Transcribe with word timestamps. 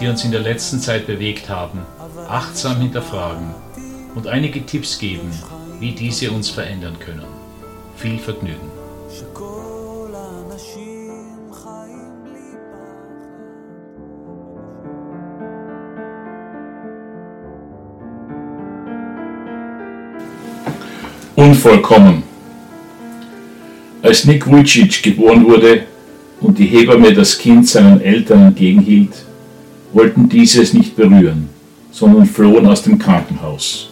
die 0.00 0.08
uns 0.08 0.24
in 0.24 0.30
der 0.30 0.40
letzten 0.40 0.80
Zeit 0.80 1.06
bewegt 1.06 1.48
haben, 1.48 1.80
achtsam 2.28 2.80
hinterfragen 2.80 3.54
und 4.14 4.26
einige 4.26 4.64
Tipps 4.64 4.98
geben, 4.98 5.30
wie 5.80 5.92
diese 5.92 6.30
uns 6.30 6.50
verändern 6.50 6.96
können. 6.98 7.24
Viel 7.96 8.18
Vergnügen! 8.18 8.70
Unvollkommen. 21.34 22.22
Als 24.02 24.24
Nick 24.24 24.46
Vujicic 24.46 25.02
geboren 25.02 25.44
wurde 25.44 25.84
und 26.40 26.58
die 26.58 26.66
Hebamme 26.66 27.12
das 27.12 27.36
Kind 27.36 27.68
seinen 27.68 28.00
Eltern 28.00 28.46
entgegenhielt, 28.46 29.25
wollten 29.96 30.28
diese 30.28 30.60
es 30.60 30.74
nicht 30.74 30.94
berühren, 30.94 31.48
sondern 31.90 32.26
flohen 32.26 32.66
aus 32.66 32.82
dem 32.82 32.98
Krankenhaus. 32.98 33.88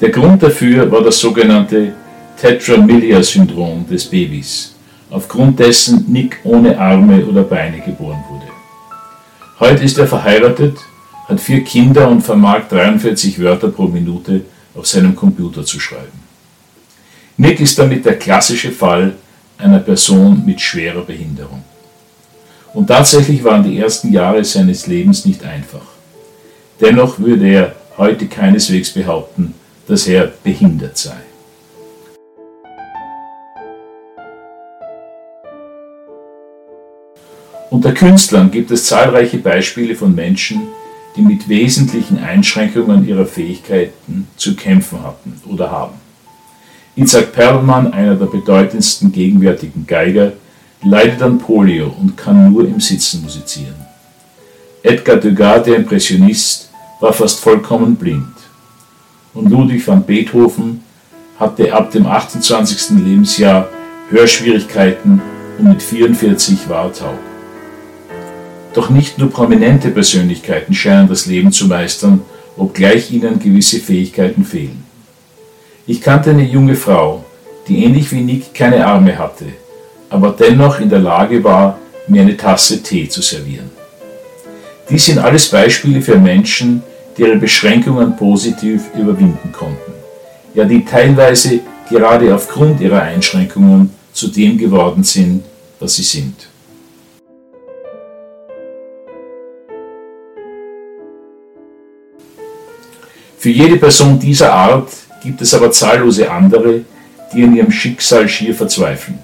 Der 0.00 0.08
Grund 0.08 0.42
dafür 0.42 0.90
war 0.90 1.02
das 1.02 1.18
sogenannte 1.18 1.92
Tetramilia-Syndrom 2.40 3.86
des 3.86 4.06
Babys, 4.06 4.74
aufgrund 5.10 5.58
dessen 5.58 6.06
Nick 6.10 6.38
ohne 6.44 6.78
Arme 6.78 7.26
oder 7.26 7.42
Beine 7.42 7.80
geboren 7.80 8.24
wurde. 8.30 8.46
Heute 9.60 9.84
ist 9.84 9.98
er 9.98 10.06
verheiratet, 10.06 10.78
hat 11.28 11.40
vier 11.40 11.62
Kinder 11.62 12.08
und 12.08 12.22
vermag 12.22 12.68
43 12.70 13.38
Wörter 13.38 13.68
pro 13.68 13.86
Minute 13.86 14.44
auf 14.74 14.86
seinem 14.86 15.14
Computer 15.14 15.62
zu 15.62 15.78
schreiben. 15.78 16.20
Nick 17.36 17.60
ist 17.60 17.78
damit 17.78 18.06
der 18.06 18.18
klassische 18.18 18.72
Fall 18.72 19.16
einer 19.58 19.80
Person 19.80 20.42
mit 20.46 20.58
schwerer 20.58 21.02
Behinderung. 21.02 21.64
Und 22.74 22.88
tatsächlich 22.88 23.42
waren 23.44 23.64
die 23.64 23.78
ersten 23.78 24.12
Jahre 24.12 24.44
seines 24.44 24.86
Lebens 24.86 25.24
nicht 25.24 25.44
einfach. 25.44 25.86
Dennoch 26.80 27.18
würde 27.18 27.48
er 27.48 27.74
heute 27.96 28.26
keineswegs 28.26 28.90
behaupten, 28.90 29.54
dass 29.86 30.06
er 30.06 30.32
behindert 30.44 30.96
sei. 30.96 31.16
Unter 37.70 37.92
Künstlern 37.92 38.50
gibt 38.50 38.70
es 38.70 38.86
zahlreiche 38.86 39.38
Beispiele 39.38 39.94
von 39.94 40.14
Menschen, 40.14 40.68
die 41.16 41.22
mit 41.22 41.48
wesentlichen 41.48 42.18
Einschränkungen 42.18 43.06
ihrer 43.06 43.26
Fähigkeiten 43.26 44.28
zu 44.36 44.56
kämpfen 44.56 45.02
hatten 45.02 45.40
oder 45.46 45.70
haben. 45.70 45.94
Isaac 46.96 47.32
Perlmann, 47.32 47.92
einer 47.92 48.14
der 48.14 48.26
bedeutendsten 48.26 49.12
gegenwärtigen 49.12 49.86
Geiger, 49.86 50.32
leidet 50.82 51.22
an 51.22 51.38
Polio 51.38 51.94
und 52.00 52.16
kann 52.16 52.52
nur 52.52 52.66
im 52.66 52.80
Sitzen 52.80 53.22
musizieren. 53.22 53.74
Edgar 54.82 55.16
Degas, 55.16 55.64
der 55.64 55.76
Impressionist, 55.76 56.70
war 57.00 57.12
fast 57.12 57.40
vollkommen 57.40 57.96
blind. 57.96 58.34
Und 59.34 59.50
Ludwig 59.50 59.86
van 59.86 60.02
Beethoven 60.02 60.82
hatte 61.38 61.72
ab 61.72 61.90
dem 61.90 62.06
28. 62.06 62.98
Lebensjahr 62.98 63.68
Hörschwierigkeiten 64.10 65.20
und 65.58 65.68
mit 65.68 65.82
44 65.82 66.68
war 66.68 66.86
er 66.86 66.92
taub. 66.92 67.18
Doch 68.74 68.90
nicht 68.90 69.18
nur 69.18 69.30
prominente 69.30 69.90
Persönlichkeiten 69.90 70.74
scheinen 70.74 71.08
das 71.08 71.26
Leben 71.26 71.52
zu 71.52 71.66
meistern, 71.66 72.22
obgleich 72.56 73.10
ihnen 73.10 73.38
gewisse 73.38 73.80
Fähigkeiten 73.80 74.44
fehlen. 74.44 74.84
Ich 75.86 76.00
kannte 76.00 76.30
eine 76.30 76.44
junge 76.44 76.74
Frau, 76.74 77.24
die 77.66 77.84
ähnlich 77.84 78.12
wie 78.12 78.20
Nick 78.20 78.54
keine 78.54 78.86
Arme 78.86 79.18
hatte, 79.18 79.46
aber 80.10 80.34
dennoch 80.38 80.80
in 80.80 80.88
der 80.88 81.00
Lage 81.00 81.42
war, 81.44 81.78
mir 82.06 82.22
eine 82.22 82.36
Tasse 82.36 82.82
Tee 82.82 83.08
zu 83.08 83.20
servieren. 83.20 83.70
Dies 84.88 85.06
sind 85.06 85.18
alles 85.18 85.48
Beispiele 85.48 86.00
für 86.00 86.18
Menschen, 86.18 86.82
die 87.16 87.22
ihre 87.22 87.36
Beschränkungen 87.36 88.16
positiv 88.16 88.84
überwinden 88.94 89.52
konnten, 89.52 89.92
ja 90.54 90.64
die 90.64 90.84
teilweise 90.84 91.60
gerade 91.90 92.34
aufgrund 92.34 92.80
ihrer 92.80 93.02
Einschränkungen 93.02 93.90
zu 94.12 94.28
dem 94.28 94.56
geworden 94.56 95.04
sind, 95.04 95.44
was 95.78 95.96
sie 95.96 96.02
sind. 96.02 96.48
Für 103.38 103.50
jede 103.50 103.76
Person 103.76 104.18
dieser 104.18 104.52
Art 104.52 104.90
gibt 105.22 105.40
es 105.42 105.54
aber 105.54 105.70
zahllose 105.70 106.30
andere, 106.30 106.80
die 107.32 107.42
in 107.42 107.54
ihrem 107.54 107.70
Schicksal 107.70 108.28
schier 108.28 108.54
verzweifeln. 108.54 109.18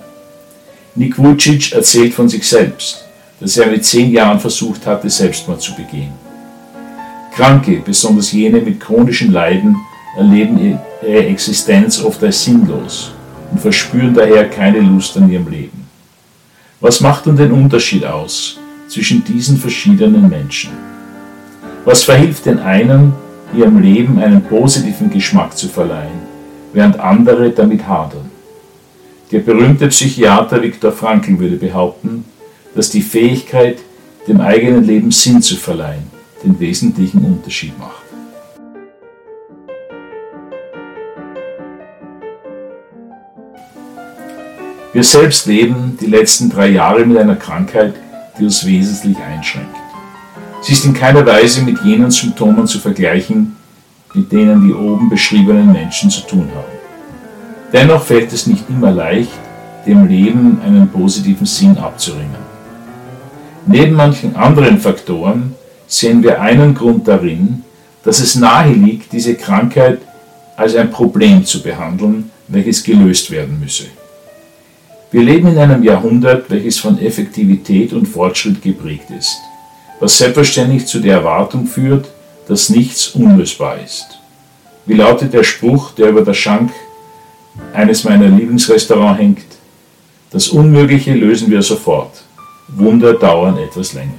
Nick 0.97 1.19
Vucic 1.19 1.73
erzählt 1.73 2.15
von 2.15 2.29
sich 2.29 2.47
selbst, 2.47 3.05
dass 3.41 3.57
er 3.57 3.67
mit 3.67 3.85
zehn 3.85 4.13
Jahren 4.13 4.39
versucht 4.39 4.87
hatte, 4.87 5.11
Selbstmord 5.11 5.61
zu 5.61 5.75
begehen. 5.75 6.13
Kranke, 7.35 7.83
besonders 7.85 8.31
jene 8.31 8.61
mit 8.61 8.79
chronischen 8.79 9.33
Leiden, 9.33 9.77
erleben 10.17 10.79
ihre 11.03 11.27
Existenz 11.27 12.01
oft 12.01 12.23
als 12.23 12.45
sinnlos 12.45 13.11
und 13.51 13.61
verspüren 13.61 14.15
daher 14.15 14.49
keine 14.49 14.79
Lust 14.79 15.17
an 15.17 15.29
ihrem 15.29 15.49
Leben. 15.49 15.89
Was 16.81 17.01
macht 17.01 17.27
nun 17.27 17.37
den 17.37 17.51
Unterschied 17.51 18.05
aus 18.05 18.61
zwischen 18.87 19.25
diesen 19.25 19.57
verschiedenen 19.57 20.29
Menschen? 20.29 20.71
Was 21.85 22.05
verhilft 22.05 22.47
den 22.47 22.61
einen, 22.61 23.15
ihrem 23.53 23.81
Leben 23.81 24.21
einen 24.21 24.45
positiven 24.45 25.11
Geschmack 25.11 25.57
zu 25.57 25.67
verleihen, 25.67 26.23
während 26.73 27.01
andere 27.01 27.51
damit 27.51 27.85
hadern? 27.85 28.31
Der 29.35 29.41
berühmte 29.41 29.89
Psychiater 29.89 30.63
Viktor 30.63 30.93
Frankl 30.93 31.41
würde 31.41 31.57
behaupten, 31.57 32.25
dass 32.77 32.91
die 32.91 33.03
Fähigkeit, 33.03 33.79
dem 34.29 34.41
eigenen 34.41 34.85
Leben 34.85 35.11
Sinn 35.11 35.43
zu 35.43 35.57
verleihen, 35.57 36.05
den 36.45 36.61
wesentlichen 36.61 37.19
Unterschied 37.25 37.77
macht. 37.77 38.05
Wir 44.93 45.03
selbst 45.03 45.47
leben 45.47 45.99
die 46.01 46.07
letzten 46.07 46.49
drei 46.49 46.69
Jahre 46.69 47.05
mit 47.05 47.19
einer 47.19 47.35
Krankheit, 47.35 47.95
die 48.39 48.45
uns 48.45 48.65
wesentlich 48.65 49.17
einschränkt. 49.19 49.75
Sie 50.61 50.75
ist 50.75 50.85
in 50.85 50.95
keiner 50.95 51.27
Weise 51.27 51.63
mit 51.63 51.81
jenen 51.81 52.13
Symptomen 52.13 52.69
zu 52.69 52.79
vergleichen, 52.79 53.57
mit 54.15 54.31
denen 54.31 54.65
die 54.65 54.73
oben 54.73 55.09
beschriebenen 55.09 55.73
Menschen 55.73 56.09
zu 56.09 56.21
tun 56.21 56.49
haben. 56.55 56.74
Dennoch 57.75 58.05
fällt 58.05 58.33
es 58.33 58.47
nicht 58.47 58.71
immer 58.71 58.93
leicht, 58.93 59.33
dem 59.85 60.07
Leben 60.07 60.61
einen 60.65 60.89
positiven 60.89 61.45
Sinn 61.45 61.77
abzuringen. 61.77 62.45
Neben 63.67 63.97
manchen 63.97 64.37
anderen 64.37 64.79
Faktoren 64.79 65.57
sehen 65.89 66.23
wir 66.23 66.41
einen 66.41 66.77
Grund 66.77 67.09
darin, 67.09 67.65
dass 68.05 68.21
es 68.21 68.37
nahe 68.37 68.73
liegt, 68.73 69.13
diese 69.13 69.35
Krankheit 69.35 69.99
als 70.57 70.77
ein 70.77 70.93
Problem 70.93 71.45
zu 71.45 71.65
behandeln, 71.65 72.31
welches 72.47 72.85
gelöst 72.85 73.33
werden 73.33 73.59
müsse. 73.59 73.87
Wir 75.11 75.23
leben 75.23 75.49
in 75.49 75.59
einem 75.59 75.83
Jahrhundert, 75.83 76.49
welches 76.51 76.79
von 76.79 77.01
Effektivität 77.01 77.93
und 77.93 78.07
Fortschritt 78.07 78.63
geprägt 78.63 79.11
ist, 79.19 79.37
was 79.99 80.17
selbstverständlich 80.17 80.87
zu 80.87 81.01
der 81.01 81.17
Erwartung 81.17 81.67
führt, 81.67 82.07
dass 82.47 82.71
nichts 82.71 83.09
unlösbar 83.09 83.79
ist. 83.85 84.21
Wie 84.87 84.95
lautet 84.95 85.33
der 85.33 85.43
Spruch, 85.43 85.91
der 85.93 86.11
über 86.11 86.23
der 86.23 86.35
Schank 86.35 86.71
eines 87.73 88.05
meiner 88.05 88.29
Lieblingsrestaurants 88.29 89.21
hängt. 89.21 89.45
Das 90.31 90.49
Unmögliche 90.49 91.15
lösen 91.15 91.51
wir 91.51 91.63
sofort. 91.63 92.25
Wunder 92.69 93.15
dauern 93.15 93.59
etwas 93.59 93.93
länger. 93.93 94.13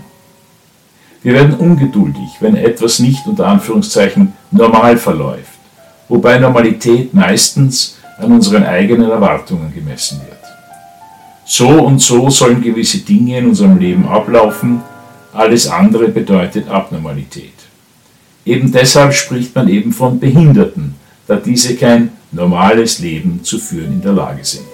Wir 1.24 1.34
werden 1.34 1.56
ungeduldig, 1.56 2.30
wenn 2.40 2.56
etwas 2.56 3.00
nicht 3.00 3.26
unter 3.26 3.48
Anführungszeichen 3.48 4.34
normal 4.52 4.96
verläuft, 4.98 5.60
wobei 6.08 6.38
Normalität 6.38 7.14
meistens 7.14 7.98
an 8.20 8.32
unseren 8.32 8.64
eigenen 8.64 9.10
Erwartungen 9.10 9.74
gemessen 9.74 10.22
wird. 10.28 10.38
So 11.46 11.68
und 11.68 12.00
so 12.00 12.30
sollen 12.30 12.62
gewisse 12.62 13.00
Dinge 13.00 13.40
in 13.40 13.48
unserem 13.48 13.78
Leben 13.78 14.08
ablaufen, 14.08 14.82
alles 15.34 15.68
andere 15.68 16.08
bedeutet 16.10 16.70
Abnormalität. 16.70 17.54
Eben 18.46 18.72
deshalb 18.72 19.14
spricht 19.14 19.56
man 19.56 19.68
eben 19.68 19.92
von 19.92 20.20
Behinderten, 20.20 20.96
da 21.28 21.36
diese 21.38 21.76
kein 21.76 22.12
normales 22.36 23.00
Leben 23.00 23.44
zu 23.44 23.58
führen 23.58 23.94
in 23.94 24.02
der 24.02 24.12
Lage 24.12 24.44
sind. 24.44 24.68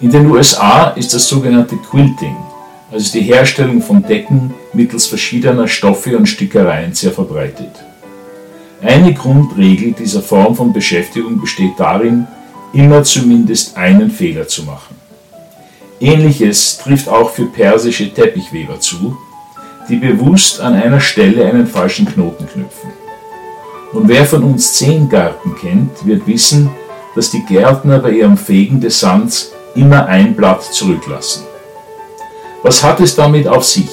In 0.00 0.10
den 0.10 0.30
USA 0.30 0.90
ist 0.90 1.12
das 1.12 1.26
sogenannte 1.26 1.76
Quilting, 1.76 2.36
also 2.92 3.12
die 3.12 3.22
Herstellung 3.22 3.82
von 3.82 4.02
Decken 4.02 4.54
mittels 4.72 5.06
verschiedener 5.06 5.66
Stoffe 5.66 6.16
und 6.16 6.26
Stickereien, 6.26 6.94
sehr 6.94 7.12
verbreitet. 7.12 7.72
Eine 8.80 9.12
Grundregel 9.14 9.92
dieser 9.92 10.22
Form 10.22 10.54
von 10.54 10.72
Beschäftigung 10.72 11.40
besteht 11.40 11.72
darin, 11.78 12.28
immer 12.72 13.02
zumindest 13.02 13.76
einen 13.76 14.10
Fehler 14.10 14.46
zu 14.46 14.64
machen. 14.64 14.94
Ähnliches 15.98 16.78
trifft 16.78 17.08
auch 17.08 17.30
für 17.30 17.46
persische 17.46 18.12
Teppichweber 18.12 18.78
zu, 18.78 19.16
die 19.88 19.96
bewusst 19.96 20.60
an 20.60 20.74
einer 20.74 21.00
Stelle 21.00 21.46
einen 21.46 21.66
falschen 21.66 22.06
Knoten 22.06 22.46
knüpfen. 22.46 22.90
Und 23.92 24.08
wer 24.08 24.24
von 24.24 24.42
uns 24.42 24.74
zehn 24.74 25.08
Gärten 25.08 25.54
kennt, 25.56 26.04
wird 26.04 26.26
wissen, 26.26 26.70
dass 27.14 27.30
die 27.30 27.44
Gärtner 27.44 27.98
bei 28.00 28.10
ihrem 28.10 28.36
Fegen 28.36 28.80
des 28.80 29.00
Sands 29.00 29.52
immer 29.74 30.06
ein 30.06 30.34
Blatt 30.34 30.62
zurücklassen. 30.62 31.44
Was 32.62 32.82
hat 32.82 33.00
es 33.00 33.14
damit 33.14 33.46
auf 33.46 33.64
sich, 33.64 33.90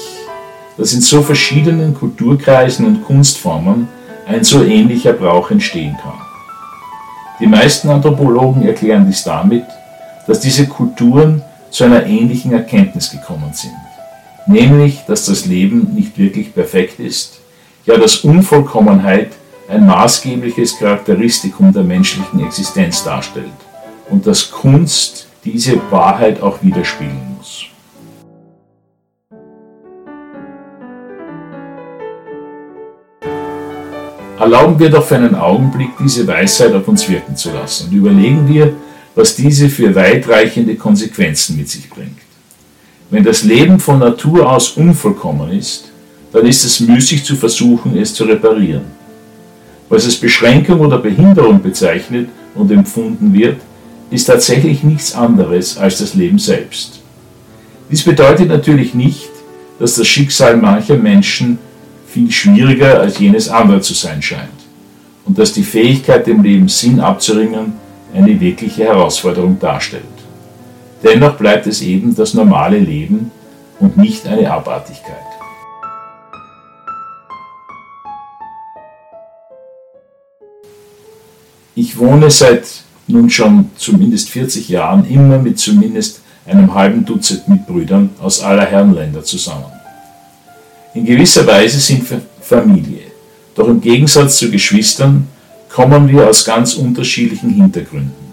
dass 0.78 0.94
in 0.94 1.02
so 1.02 1.22
verschiedenen 1.22 1.94
Kulturkreisen 1.94 2.86
und 2.86 3.06
Kunstformen 3.06 3.88
ein 4.26 4.44
so 4.44 4.64
ähnlicher 4.64 5.14
Brauch 5.14 5.52
entstehen 5.52 5.96
kann? 6.02 6.20
Die 7.40 7.48
meisten 7.48 7.90
Anthropologen 7.90 8.66
erklären 8.66 9.06
dies 9.06 9.24
damit, 9.24 9.66
dass 10.28 10.40
diese 10.40 10.68
Kulturen 10.68 11.44
zu 11.70 11.84
einer 11.84 12.06
ähnlichen 12.06 12.54
Erkenntnis 12.54 13.12
gekommen 13.12 13.52
sind 13.54 13.74
nämlich 14.48 15.02
dass 15.08 15.26
das 15.26 15.46
Leben 15.46 15.94
nicht 15.94 16.18
wirklich 16.18 16.54
perfekt 16.54 17.00
ist, 17.00 17.40
ja 17.86 17.98
dass 17.98 18.18
Unvollkommenheit 18.18 19.32
ein 19.68 19.86
maßgebliches 19.86 20.78
Charakteristikum 20.78 21.72
der 21.74 21.84
menschlichen 21.84 22.46
Existenz 22.46 23.04
darstellt 23.04 23.48
und 24.10 24.28
dass 24.28 24.52
Kunst 24.52 25.28
diese 25.44 25.80
Wahrheit 25.92 26.42
auch 26.42 26.62
widerspiegeln 26.62 27.36
muss. 27.38 27.66
Erlauben 34.40 34.78
wir 34.78 34.90
doch 34.90 35.06
für 35.06 35.16
einen 35.16 35.36
Augenblick 35.36 35.92
diese 36.00 36.28
Weisheit 36.28 36.74
auf 36.74 36.88
uns 36.88 37.08
wirken 37.08 37.36
zu 37.36 37.52
lassen 37.52 37.88
und 37.88 37.94
überlegen 37.94 38.48
wir, 38.48 38.74
was 39.16 39.36
diese 39.36 39.70
für 39.70 39.96
weitreichende 39.96 40.76
Konsequenzen 40.76 41.56
mit 41.56 41.70
sich 41.70 41.90
bringt. 41.90 42.23
Wenn 43.14 43.24
das 43.24 43.44
Leben 43.44 43.80
von 43.80 44.00
Natur 44.00 44.52
aus 44.52 44.72
unvollkommen 44.72 45.52
ist, 45.52 45.92
dann 46.32 46.48
ist 46.48 46.66
es 46.66 46.80
müßig 46.80 47.24
zu 47.24 47.36
versuchen, 47.36 47.96
es 47.96 48.16
zu 48.16 48.24
reparieren. 48.24 48.86
Was 49.88 50.06
als 50.06 50.16
Beschränkung 50.16 50.80
oder 50.80 50.98
Behinderung 50.98 51.62
bezeichnet 51.62 52.28
und 52.56 52.72
empfunden 52.72 53.32
wird, 53.32 53.58
ist 54.10 54.26
tatsächlich 54.26 54.82
nichts 54.82 55.14
anderes 55.14 55.78
als 55.78 56.00
das 56.00 56.16
Leben 56.16 56.40
selbst. 56.40 57.02
Dies 57.92 58.02
bedeutet 58.02 58.48
natürlich 58.48 58.96
nicht, 58.96 59.30
dass 59.78 59.94
das 59.94 60.08
Schicksal 60.08 60.58
mancher 60.58 60.98
Menschen 60.98 61.60
viel 62.08 62.32
schwieriger 62.32 63.00
als 63.00 63.20
jenes 63.20 63.48
anderer 63.48 63.82
zu 63.82 63.94
sein 63.94 64.24
scheint 64.24 64.50
und 65.26 65.38
dass 65.38 65.54
die 65.54 65.62
Fähigkeit, 65.62 66.26
dem 66.26 66.42
Leben 66.42 66.68
Sinn 66.68 67.00
abzuringen, 67.00 67.74
eine 68.12 68.40
wirkliche 68.40 68.86
Herausforderung 68.86 69.60
darstellt. 69.60 70.23
Dennoch 71.04 71.36
bleibt 71.36 71.68
es 71.68 71.82
eben 71.82 72.16
das 72.16 72.34
normale 72.34 72.80
Leben 72.80 73.32
und 73.80 73.98
nicht 73.98 74.26
eine 74.26 74.50
Abartigkeit. 74.50 75.18
Ich 81.76 81.98
wohne 81.98 82.30
seit 82.30 82.66
nun 83.08 83.30
schon 83.30 83.72
zumindest 83.76 84.30
40 84.30 84.70
Jahren 84.70 85.06
immer 85.06 85.40
mit 85.40 85.60
zumindest 85.60 86.22
einem 86.46 86.74
halben 86.74 87.04
Dutzend 87.04 87.48
Mitbrüdern 87.50 88.12
aus 88.22 88.42
aller 88.42 88.66
Herren 88.66 88.94
Länder 88.94 89.24
zusammen. 89.24 89.66
In 90.94 91.06
gewisser 91.06 91.46
Weise 91.46 91.80
sind 91.80 92.10
wir 92.10 92.22
Familie, 92.40 93.02
doch 93.56 93.68
im 93.68 93.82
Gegensatz 93.82 94.38
zu 94.38 94.52
Geschwistern 94.52 95.28
kommen 95.70 96.08
wir 96.08 96.30
aus 96.30 96.46
ganz 96.46 96.76
unterschiedlichen 96.76 97.50
Hintergründen. 97.50 98.33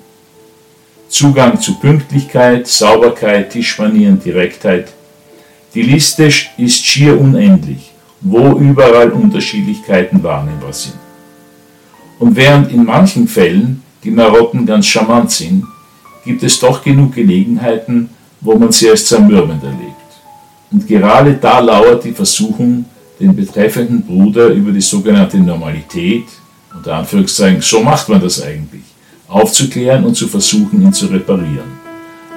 Zugang 1.10 1.60
zu 1.60 1.74
Pünktlichkeit, 1.74 2.68
Sauberkeit, 2.68 3.50
Tischmanieren, 3.50 4.20
Direktheit. 4.20 4.92
Die 5.74 5.82
Liste 5.82 6.30
ist 6.56 6.86
schier 6.86 7.20
unendlich, 7.20 7.90
wo 8.20 8.52
überall 8.56 9.10
Unterschiedlichkeiten 9.10 10.22
wahrnehmbar 10.22 10.72
sind. 10.72 10.94
Und 12.20 12.36
während 12.36 12.70
in 12.70 12.84
manchen 12.84 13.26
Fällen 13.26 13.82
die 14.04 14.12
Marotten 14.12 14.64
ganz 14.64 14.86
charmant 14.86 15.32
sind, 15.32 15.64
gibt 16.24 16.44
es 16.44 16.60
doch 16.60 16.80
genug 16.82 17.16
Gelegenheiten, 17.16 18.10
wo 18.40 18.54
man 18.54 18.70
sie 18.70 18.88
als 18.88 19.06
zermürbend 19.06 19.64
erlebt. 19.64 19.96
Und 20.70 20.86
gerade 20.86 21.34
da 21.34 21.58
lauert 21.58 22.04
die 22.04 22.12
Versuchung, 22.12 22.84
den 23.18 23.34
betreffenden 23.34 24.02
Bruder 24.02 24.46
über 24.50 24.70
die 24.70 24.80
sogenannte 24.80 25.38
Normalität, 25.38 26.26
unter 26.72 26.94
Anführungszeichen, 26.94 27.62
so 27.62 27.82
macht 27.82 28.08
man 28.08 28.20
das 28.20 28.40
eigentlich, 28.40 28.89
aufzuklären 29.30 30.04
und 30.04 30.14
zu 30.14 30.26
versuchen, 30.26 30.82
ihn 30.82 30.92
zu 30.92 31.06
reparieren, 31.06 31.78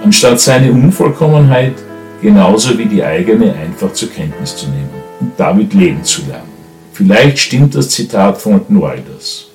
anstatt 0.04 0.40
seine 0.40 0.72
Unvollkommenheit 0.72 1.74
genauso 2.22 2.78
wie 2.78 2.86
die 2.86 3.04
eigene 3.04 3.54
einfach 3.54 3.92
zur 3.92 4.10
Kenntnis 4.10 4.56
zu 4.56 4.68
nehmen 4.68 4.90
und 5.20 5.32
damit 5.38 5.74
leben 5.74 6.04
zu 6.04 6.22
lernen. 6.28 6.54
Vielleicht 6.94 7.40
stimmt 7.40 7.76
das 7.76 7.90
Zitat 7.90 8.38
von 8.38 8.62
Wilders. 8.70 9.50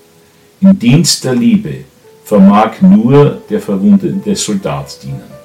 Im 0.60 0.76
Dienst 0.76 1.24
der 1.24 1.34
Liebe 1.34 1.84
vermag 2.24 2.80
nur 2.80 3.40
der 3.48 3.60
verwundete 3.60 4.34
Soldat 4.34 4.98
dienen. 5.02 5.38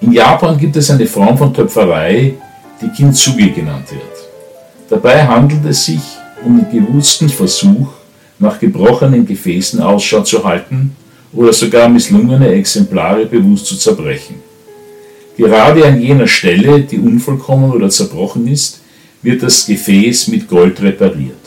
In 0.00 0.12
Japan 0.12 0.56
gibt 0.56 0.76
es 0.76 0.90
eine 0.90 1.06
Form 1.06 1.36
von 1.36 1.52
Töpferei, 1.52 2.34
die 2.80 2.88
Kintsugi 2.88 3.50
genannt 3.50 3.90
wird. 3.90 4.21
Dabei 4.92 5.26
handelt 5.26 5.64
es 5.64 5.86
sich 5.86 6.02
um 6.44 6.58
den 6.58 6.70
gewussten 6.70 7.30
Versuch, 7.30 7.88
nach 8.38 8.60
gebrochenen 8.60 9.24
Gefäßen 9.24 9.80
Ausschau 9.80 10.20
zu 10.20 10.44
halten 10.44 10.94
oder 11.32 11.54
sogar 11.54 11.88
misslungene 11.88 12.48
Exemplare 12.52 13.24
bewusst 13.24 13.64
zu 13.64 13.76
zerbrechen. 13.78 14.34
Gerade 15.38 15.86
an 15.86 15.98
jener 15.98 16.26
Stelle, 16.26 16.82
die 16.82 16.98
unvollkommen 16.98 17.72
oder 17.72 17.88
zerbrochen 17.88 18.46
ist, 18.48 18.82
wird 19.22 19.42
das 19.42 19.64
Gefäß 19.64 20.28
mit 20.28 20.46
Gold 20.46 20.82
repariert. 20.82 21.46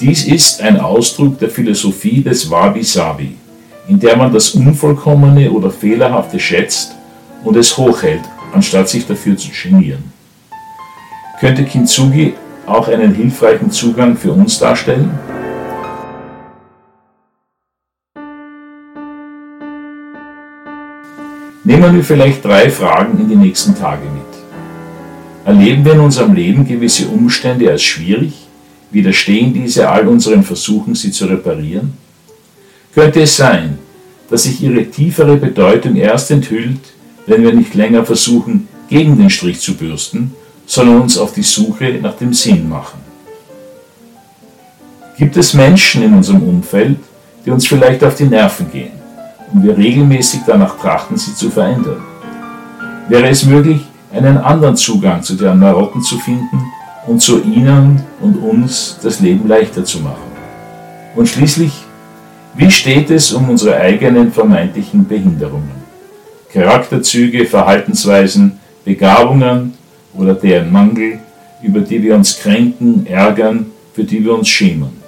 Dies 0.00 0.24
ist 0.24 0.60
ein 0.62 0.80
Ausdruck 0.80 1.38
der 1.38 1.48
Philosophie 1.48 2.22
des 2.22 2.50
Wabi-Sabi, 2.50 3.36
in 3.86 4.00
der 4.00 4.16
man 4.16 4.32
das 4.32 4.50
Unvollkommene 4.50 5.48
oder 5.48 5.70
Fehlerhafte 5.70 6.40
schätzt 6.40 6.90
und 7.44 7.56
es 7.56 7.76
hochhält, 7.76 8.24
anstatt 8.52 8.88
sich 8.88 9.06
dafür 9.06 9.36
zu 9.36 9.50
genieren 9.50 10.12
könnte 11.42 11.64
Kintsugi 11.64 12.34
auch 12.66 12.88
einen 12.88 13.14
hilfreichen 13.14 13.70
Zugang 13.70 14.16
für 14.16 14.32
uns 14.32 14.58
darstellen? 14.58 15.10
Nehmen 21.64 21.94
wir 21.94 22.04
vielleicht 22.04 22.44
drei 22.44 22.68
Fragen 22.70 23.20
in 23.20 23.28
die 23.28 23.36
nächsten 23.36 23.76
Tage 23.76 24.02
mit. 24.02 24.22
Erleben 25.44 25.84
wir 25.84 25.92
in 25.92 26.00
unserem 26.00 26.34
Leben 26.34 26.66
gewisse 26.66 27.06
Umstände 27.08 27.70
als 27.70 27.82
schwierig? 27.82 28.32
Widerstehen 28.90 29.54
diese 29.54 29.88
all 29.88 30.06
unseren 30.06 30.42
Versuchen, 30.42 30.94
sie 30.94 31.10
zu 31.10 31.26
reparieren? 31.26 31.94
Könnte 32.94 33.22
es 33.22 33.36
sein, 33.36 33.78
dass 34.28 34.42
sich 34.42 34.62
ihre 34.62 34.84
tiefere 34.84 35.36
Bedeutung 35.36 35.96
erst 35.96 36.30
enthüllt, 36.30 36.80
wenn 37.26 37.42
wir 37.42 37.52
nicht 37.52 37.74
länger 37.74 38.04
versuchen, 38.04 38.68
gegen 38.88 39.16
den 39.16 39.30
Strich 39.30 39.60
zu 39.60 39.74
bürsten, 39.74 40.34
sondern 40.72 41.02
uns 41.02 41.18
auf 41.18 41.34
die 41.34 41.42
Suche 41.42 41.98
nach 42.00 42.16
dem 42.16 42.32
Sinn 42.32 42.66
machen. 42.66 42.98
Gibt 45.18 45.36
es 45.36 45.52
Menschen 45.52 46.02
in 46.02 46.14
unserem 46.14 46.42
Umfeld, 46.42 46.96
die 47.44 47.50
uns 47.50 47.66
vielleicht 47.66 48.02
auf 48.02 48.14
die 48.14 48.24
Nerven 48.24 48.72
gehen 48.72 48.92
und 49.52 49.64
wir 49.64 49.76
regelmäßig 49.76 50.40
danach 50.46 50.78
trachten, 50.78 51.18
sie 51.18 51.34
zu 51.34 51.50
verändern? 51.50 52.02
Wäre 53.10 53.28
es 53.28 53.44
möglich, 53.44 53.82
einen 54.14 54.38
anderen 54.38 54.74
Zugang 54.74 55.22
zu 55.22 55.34
deren 55.34 55.58
Marotten 55.58 56.00
zu 56.00 56.16
finden 56.16 56.64
und 57.06 57.20
zu 57.20 57.42
ihnen 57.42 58.02
und 58.22 58.36
uns 58.36 58.96
das 59.02 59.20
Leben 59.20 59.46
leichter 59.46 59.84
zu 59.84 60.00
machen? 60.00 60.32
Und 61.14 61.28
schließlich, 61.28 61.84
wie 62.54 62.70
steht 62.70 63.10
es 63.10 63.30
um 63.34 63.50
unsere 63.50 63.76
eigenen 63.76 64.32
vermeintlichen 64.32 65.06
Behinderungen? 65.06 65.82
Charakterzüge, 66.50 67.44
Verhaltensweisen, 67.44 68.58
Begabungen, 68.86 69.74
oder 70.14 70.34
deren 70.34 70.70
Mangel, 70.70 71.18
über 71.62 71.80
die 71.80 72.02
wir 72.02 72.14
uns 72.14 72.38
kränken, 72.38 73.06
ärgern, 73.06 73.66
für 73.94 74.04
die 74.04 74.24
wir 74.24 74.34
uns 74.34 74.48
schämen. 74.48 75.02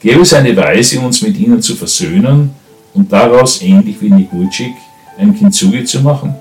Gäbe 0.00 0.22
es 0.22 0.32
eine 0.34 0.56
Weise, 0.56 1.00
uns 1.00 1.22
mit 1.22 1.38
ihnen 1.38 1.60
zu 1.60 1.74
versöhnen 1.74 2.50
und 2.94 3.12
daraus, 3.12 3.62
ähnlich 3.62 4.00
wie 4.00 4.10
Nikutschik, 4.10 4.74
ein 5.18 5.34
Kintsugi 5.34 5.84
zu 5.84 6.00
machen? 6.00 6.34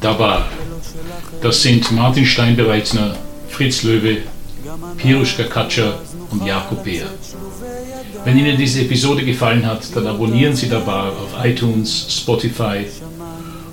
Dabei, 0.00 0.40
das 1.42 1.62
sind 1.62 1.92
Martin 1.92 2.26
Steinbereitner 2.26 3.16
Fritz 3.50 3.82
Löwe, 3.82 4.18
Piruschka 4.96 5.44
Katscher 5.44 5.98
und 6.30 6.44
Jakob 6.46 6.84
Beer. 6.84 7.06
Wenn 8.24 8.38
Ihnen 8.38 8.56
diese 8.56 8.82
Episode 8.82 9.24
gefallen 9.24 9.66
hat, 9.66 9.94
dann 9.94 10.06
abonnieren 10.06 10.54
Sie 10.54 10.68
Dabar 10.68 11.08
auf 11.08 11.44
iTunes, 11.44 12.06
Spotify 12.08 12.86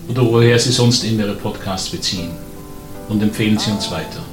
oder 0.09 0.25
woher 0.25 0.57
Sie 0.59 0.71
sonst 0.71 1.03
immer 1.03 1.25
Ihre 1.25 1.35
Podcasts 1.35 1.89
beziehen 1.89 2.31
und 3.09 3.21
empfehlen 3.21 3.57
Sie 3.57 3.71
uns 3.71 3.91
weiter. 3.91 4.23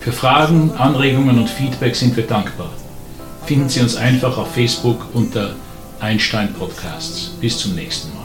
Für 0.00 0.12
Fragen, 0.12 0.72
Anregungen 0.78 1.38
und 1.38 1.50
Feedback 1.50 1.96
sind 1.96 2.16
wir 2.16 2.26
dankbar. 2.26 2.70
Finden 3.44 3.68
Sie 3.68 3.80
uns 3.80 3.96
einfach 3.96 4.38
auf 4.38 4.52
Facebook 4.52 5.06
unter 5.14 5.54
Einstein 6.00 6.52
Podcasts. 6.54 7.32
Bis 7.40 7.58
zum 7.58 7.74
nächsten 7.74 8.14
Mal. 8.14 8.15